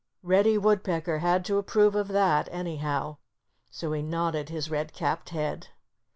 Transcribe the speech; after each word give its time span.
Reddy 0.23 0.57
Woodpecker 0.57 1.19
had 1.19 1.45
to 1.45 1.59
approve 1.59 1.93
of 1.93 2.07
that, 2.07 2.49
anyhow. 2.51 3.17
So 3.69 3.91
he 3.91 4.01
nodded 4.01 4.49
his 4.49 4.71
red 4.71 4.93
capped 4.93 5.29
head. 5.29 5.67